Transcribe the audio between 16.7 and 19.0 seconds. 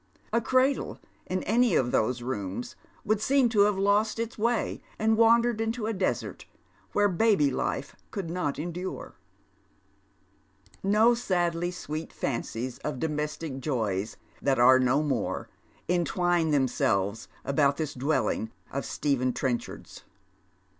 Shoes. theinselveg about this dwelHnp: of